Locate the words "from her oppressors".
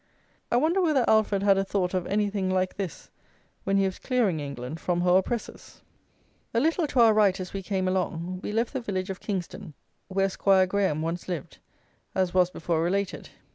4.79-5.81